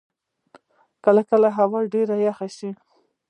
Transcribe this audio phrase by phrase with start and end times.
[1.05, 2.69] کله کله هوا ډېره یخه شی.